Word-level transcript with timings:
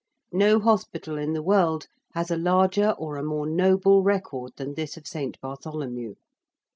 No 0.33 0.59
hospital 0.59 1.15
in 1.19 1.33
the 1.33 1.43
world 1.43 1.85
has 2.15 2.31
a 2.31 2.35
larger 2.35 2.89
or 2.97 3.17
a 3.17 3.23
more 3.23 3.45
noble 3.45 4.01
record 4.01 4.51
than 4.57 4.73
this 4.73 4.97
of 4.97 5.05
St. 5.05 5.39
Bartholomew. 5.41 6.15